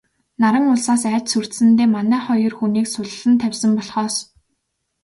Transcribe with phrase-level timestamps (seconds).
[0.41, 4.15] Наран улсаас айж сүрдсэндээ манай хоёр хүнийг суллан тавьсан болохоос...